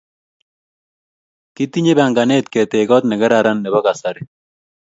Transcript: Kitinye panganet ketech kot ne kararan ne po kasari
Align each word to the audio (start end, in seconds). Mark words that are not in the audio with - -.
Kitinye 1.55 1.93
panganet 1.99 2.45
ketech 2.53 2.87
kot 2.89 3.03
ne 3.07 3.15
kararan 3.21 3.57
ne 3.61 3.69
po 3.73 3.79
kasari 3.85 4.21